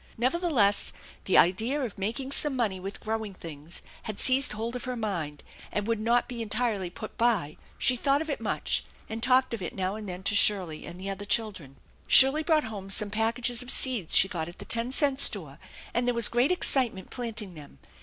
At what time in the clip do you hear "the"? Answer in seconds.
1.25-1.37, 10.99-11.11, 14.57-14.65